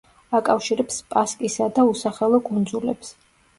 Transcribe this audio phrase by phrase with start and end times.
[0.37, 3.15] აკავშირებს სპასკისა და უსახელო კუნძულებს.